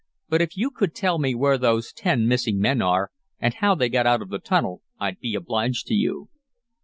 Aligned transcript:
"But 0.29 0.41
if 0.41 0.57
you 0.57 0.71
could 0.71 0.95
tell 0.95 1.19
me 1.19 1.35
where 1.35 1.59
those 1.59 1.93
ten 1.93 2.27
missing 2.27 2.59
men 2.59 2.81
are, 2.81 3.11
and 3.39 3.53
how 3.53 3.75
they 3.75 3.87
got 3.87 4.07
out 4.07 4.23
of 4.23 4.29
the 4.29 4.39
tunnel, 4.39 4.81
I'd 4.99 5.19
be 5.19 5.35
obliged 5.35 5.85
to 5.89 5.93
you." 5.93 6.27